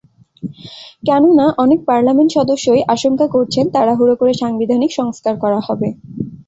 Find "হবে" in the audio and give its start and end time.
5.67-5.87